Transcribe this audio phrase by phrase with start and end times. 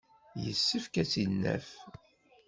[0.45, 1.69] Yessefk ad tt-id-naf.